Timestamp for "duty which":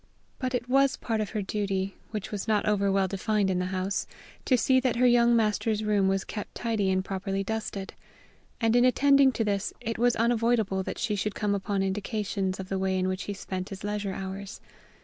1.43-2.31